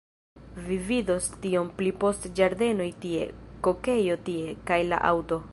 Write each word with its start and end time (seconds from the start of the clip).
Vi 0.69 0.77
vidos 0.85 1.27
tion 1.43 1.69
pli 1.81 1.93
poste 2.05 2.33
ĝardenoj 2.41 2.89
tie, 3.07 3.31
kokejo 3.69 4.21
tie, 4.31 4.59
kaj 4.73 4.83
la 4.93 5.05
aŭto... 5.13 5.45